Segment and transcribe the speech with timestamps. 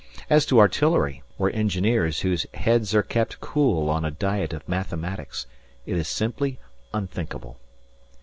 [0.31, 5.45] As to artillery, or engineers whose heads are kept cool on a diet of mathematics,
[5.85, 6.57] it is simply
[6.91, 7.59] unthinkable.